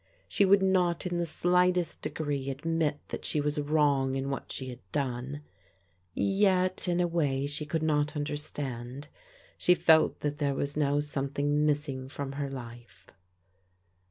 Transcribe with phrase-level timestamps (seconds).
[0.27, 4.69] She would not in the slightest degree admit that she was wrong in what she
[4.71, 5.43] had done;
[6.15, 9.09] yet, in a way she could not under stand,
[9.59, 13.11] she felt that there was now something missing from her life.